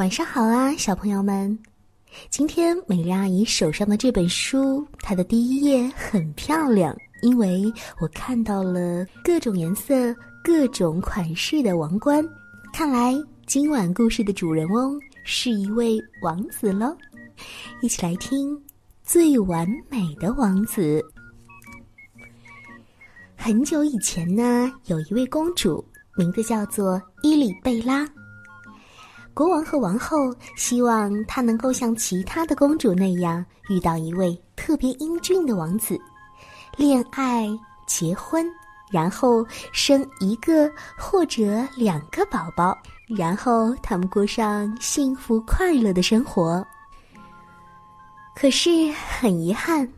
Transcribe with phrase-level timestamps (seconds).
[0.00, 1.58] 晚上好啊，小朋友们！
[2.30, 7.70] 今天美丽阿姨手上的这本书，它的第一页很漂亮，因为
[8.00, 9.92] 我看到了各种颜色、
[10.42, 12.26] 各种款式的王冠。
[12.72, 16.96] 看来今晚故事的主人翁是一位王子喽！
[17.82, 18.56] 一起来听
[19.02, 20.80] 《最完美的王子》。
[23.36, 25.84] 很久以前呢，有一位公主，
[26.16, 28.08] 名字叫做伊丽贝拉。
[29.32, 35.98] 国王和王后希望她能够像其他的公主那样遇到一位特别英俊的王子，
[36.76, 37.48] 恋爱、
[37.86, 38.46] 结婚，
[38.90, 42.76] 然后生一个或者两个宝宝，
[43.08, 46.66] 然后他们过上幸福快乐的生活。
[48.34, 48.70] 可是
[49.18, 49.88] 很遗憾，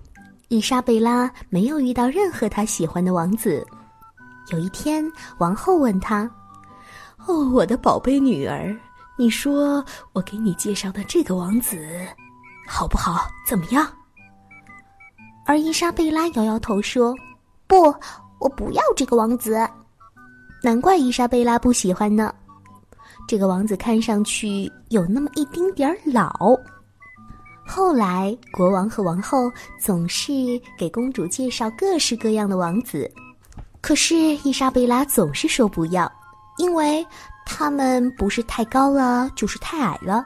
[0.49, 3.66] 伊莎贝拉没有遇到任何她喜欢的王子。
[4.51, 5.05] 有一天，
[5.38, 6.30] 王后问她
[7.27, 8.77] ：“哦，我的宝贝女儿。”
[9.19, 11.79] 你说我给你介绍的这个王子，
[12.66, 13.29] 好不好？
[13.46, 13.87] 怎么样？
[15.45, 17.15] 而伊莎贝拉摇摇头说
[17.68, 17.95] ：“不，
[18.40, 19.68] 我不要这个王子。”
[20.63, 22.35] 难怪伊莎贝拉不喜欢呢。
[23.29, 26.30] 这个王子看上去有那么一丁点儿老。
[27.66, 30.33] 后来，国王和王后总是
[30.79, 33.09] 给公主介绍各式各样的王子，
[33.80, 36.10] 可是伊莎贝拉总是说不要，
[36.57, 37.07] 因为。
[37.55, 40.25] 他们不是太高了，就是太矮了，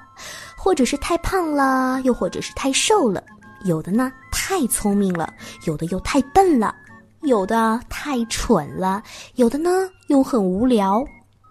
[0.56, 3.22] 或者是太胖了，又或者是太瘦了。
[3.64, 6.72] 有的呢太聪明了，有的又太笨了，
[7.22, 9.02] 有的太蠢了，
[9.34, 9.70] 有的呢
[10.06, 11.04] 又很无聊。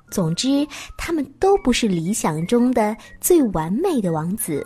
[0.10, 0.66] 总之，
[0.98, 4.66] 他们都不是理想中的最完美的王子。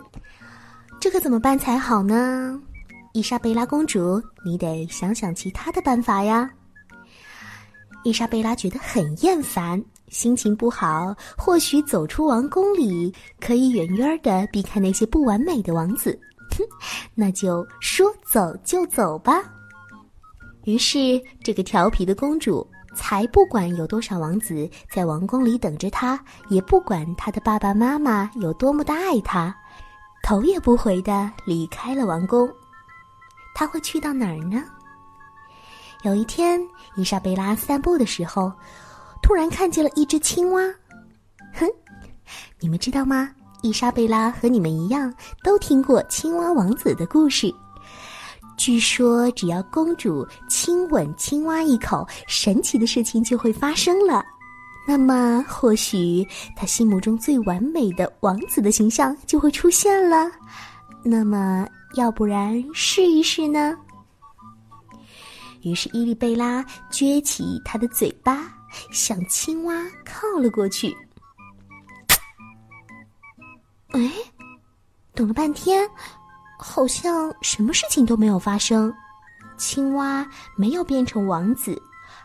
[1.00, 2.58] 这可怎么办才好呢？
[3.12, 6.48] 伊莎贝拉公主，你得想想其他的办法呀。
[8.02, 9.82] 伊莎贝拉觉得很厌烦。
[10.08, 16.18] 心情不好，或许走出王宫里，可以远远的避开那些不完美的王子。
[16.50, 16.64] 哼，
[17.14, 19.40] 那就说走就走吧。
[20.64, 29.54] 于是，这个调皮的公主才不管有多少王子在王宫里等着她，也不管她的爸爸妈妈有多么的爱她，
[30.24, 32.50] 头也不回的离开了王宫。
[33.54, 34.64] 她会去到哪儿呢？
[36.02, 36.60] 有一天，
[36.96, 38.52] 伊莎贝拉散步的时候。
[39.22, 40.62] 突然看见了一只青蛙，
[41.52, 41.68] 哼！
[42.58, 43.30] 你们知道吗？
[43.62, 45.12] 伊莎贝拉和你们一样，
[45.44, 47.54] 都听过青蛙王子的故事。
[48.56, 54.24] 据说，只要公主亲吻青蛙一口，神奇的事情就会发生了。
[54.88, 60.30] 那么，或许她心目中最完美的王子的形象就会出现了。
[61.04, 63.76] 那么，要不然试一试呢？
[65.62, 68.60] 于是，伊丽贝拉撅起她的嘴巴。
[68.92, 70.96] 向青蛙靠了过去。
[73.88, 74.12] 哎，
[75.12, 75.90] 等了半天，
[76.56, 78.94] 好像什么事情都没有发生。
[79.56, 81.76] 青蛙没有变成王子，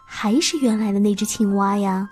[0.06, 2.08] 还是原来的那只青蛙呀。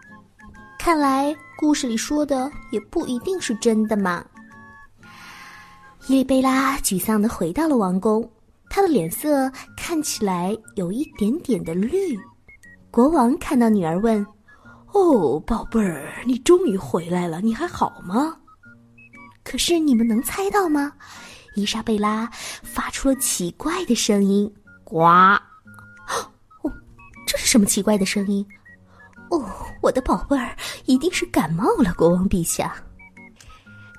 [0.79, 4.25] 看来故事里说的也不一定是真的嘛。
[6.07, 8.27] 伊丽贝拉沮丧的回到了王宫，
[8.75, 12.19] 她的脸色看起来有一点点的绿。
[12.89, 14.25] 国王看到女儿问
[14.93, 18.35] ：“哦，宝贝儿，你终于回来了，你还好吗？”
[19.45, 20.91] 可是你们能猜到吗？
[21.53, 22.27] 伊莎贝拉
[22.63, 24.51] 发出了奇怪的声音
[24.83, 25.01] ：“呱！”
[26.63, 26.73] 哦，
[27.27, 28.43] 这是什么奇怪的声音？
[29.29, 29.47] 哦，
[29.83, 32.73] 我的宝贝儿一定是感冒了，国王陛下。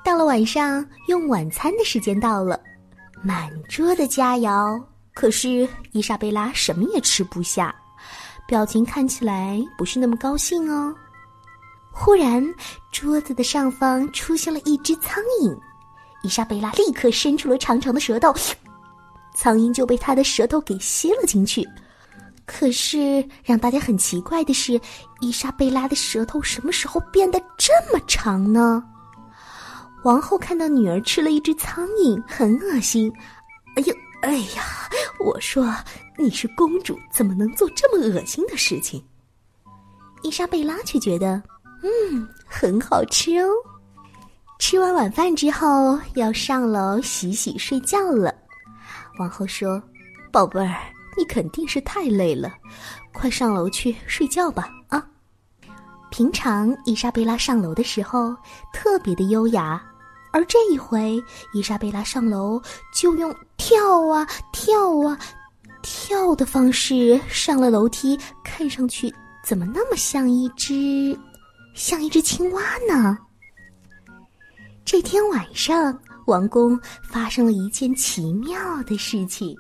[0.05, 2.61] 到了晚上，用晚餐的时间到了，
[3.25, 4.79] 满桌的佳肴，
[5.15, 7.75] 可是伊莎贝拉什么也吃不下。
[8.47, 10.95] 表情看起来不是那么高兴哦。
[11.91, 12.45] 忽然，
[12.93, 15.59] 桌子的上方出现了一只苍蝇，
[16.23, 18.31] 伊莎贝拉立刻伸出了长长的舌头，
[19.35, 21.67] 苍蝇就被她的舌头给吸了进去。
[22.45, 24.79] 可是让大家很奇怪的是，
[25.21, 28.85] 伊莎贝拉的舌头什么时候变得这么长呢？
[30.05, 33.13] 王后看到女儿吃了一只苍蝇，很恶心。
[33.77, 33.95] 哎呦！
[34.21, 34.63] 哎呀，
[35.19, 35.75] 我说
[36.19, 39.03] 你是公主，怎么能做这么恶心的事情？
[40.23, 41.43] 伊莎贝拉却觉得，
[41.83, 43.49] 嗯，很好吃哦。
[44.59, 48.35] 吃完晚饭之后，要上楼洗洗睡觉了。
[49.19, 49.83] 王后说
[50.31, 50.81] ：“宝贝儿，
[51.17, 52.53] 你肯定是太累了，
[53.13, 55.07] 快上楼去睡觉吧。”啊，
[56.11, 58.35] 平常伊莎贝拉上楼的时候
[58.73, 59.83] 特别的优雅。
[60.35, 61.23] 而这一回，
[61.53, 62.61] 伊莎贝拉上楼
[62.93, 65.17] 就用跳啊跳啊
[65.81, 69.15] 跳的方式上了楼梯，看上去
[69.45, 71.17] 怎么那么像一只
[71.73, 73.17] 像一只青蛙呢？
[74.85, 75.97] 这天晚上，
[76.27, 79.57] 王宫发生了一件奇妙的事情。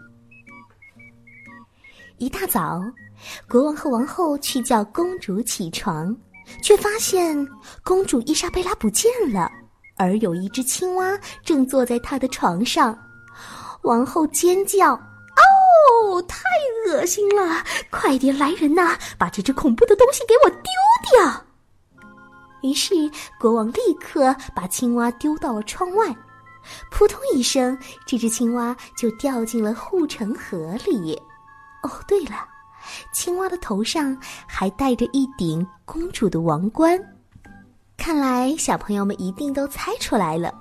[2.18, 2.82] 一大早，
[3.48, 6.16] 国王和王后去叫公主起床，
[6.60, 7.48] 却发现
[7.84, 9.48] 公主伊莎贝拉不见了，
[9.96, 12.98] 而有一只青蛙正坐在她的床上。
[13.82, 14.92] 王后尖叫
[15.36, 16.38] ：“哦，太
[16.86, 17.62] 恶心了！
[17.90, 20.62] 快点来人呐，把这只恐怖的东西给我丢
[21.10, 21.44] 掉！”
[22.62, 22.94] 于是
[23.38, 26.16] 国王立刻把青蛙丢到了窗外，
[26.90, 31.14] 扑通一声，这只青蛙就掉进了护城河里。
[31.82, 32.48] 哦，对了，
[33.12, 34.16] 青蛙的头上
[34.46, 36.98] 还戴着一顶公主的王冠。
[38.04, 40.52] 看来小朋友们一定都猜出来了，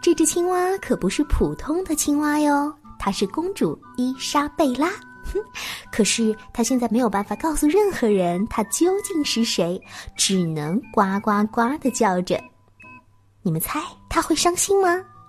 [0.00, 4.88] 这只青蛙可不是普通的青蛙哟，它是公主伊莎贝拉。
[5.22, 5.38] 哼，
[5.92, 9.78] 可是她现在没有办法告诉任何人她究竟是谁，
[10.16, 12.42] 只能呱呱呱的叫着。
[13.42, 14.88] 你们猜她会伤心吗？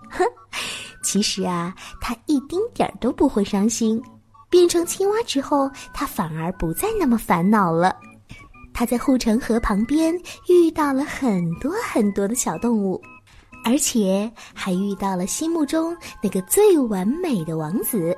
[0.10, 0.24] 哼，
[1.04, 4.02] 其实啊，她一丁点儿都不会伤心。
[4.50, 7.94] 变成青蛙之后，他反而不再那么烦恼了。
[8.80, 10.18] 他在护城河旁边
[10.48, 13.02] 遇到了很多很多的小动物，
[13.66, 15.94] 而且还遇到了心目中
[16.24, 18.18] 那个最完美的王子。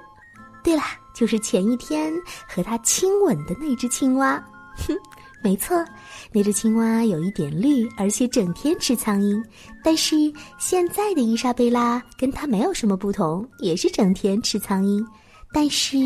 [0.63, 0.83] 对了，
[1.15, 2.13] 就是前一天
[2.47, 4.35] 和他亲吻的那只青蛙。
[4.87, 4.95] 哼，
[5.43, 5.83] 没错，
[6.31, 9.43] 那只青蛙有一点绿，而且整天吃苍蝇。
[9.83, 10.15] 但是
[10.59, 15.03] 现在的伊莎贝拉跟他没有什么不同，也是整天吃苍蝇。
[15.51, 15.97] 但是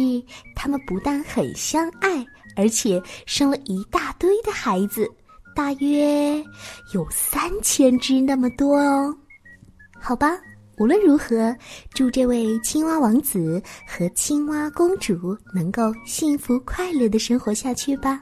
[0.56, 2.26] 他们不但很相爱，
[2.56, 5.08] 而且生了一大堆的孩子，
[5.56, 6.44] 大约
[6.94, 9.16] 有三千只那么多哦。
[10.00, 10.38] 好吧，
[10.78, 11.56] 无论如何，
[11.94, 18.22] 祝这位青蛙王子和青蛙公主能够幸福快乐的生活下去吧。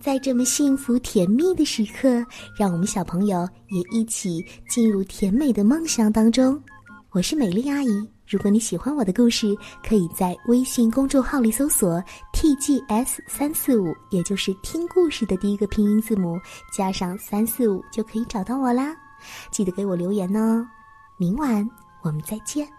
[0.00, 2.24] 在这么幸福甜蜜的时刻，
[2.58, 6.58] 让我们小朋友也一起进入甜美的梦想当中。
[7.10, 8.08] 我是美丽阿姨。
[8.28, 12.02] 如果你喜欢我的故事，可以在微信公众号里搜索
[12.34, 16.38] “tgs 三四五”，也就是听故事的第一个拼音字母
[16.70, 18.94] 加上三四五，就可以找到我啦。
[19.50, 20.66] 记得给我留言哦。
[21.16, 21.66] 明晚
[22.02, 22.77] 我们再见。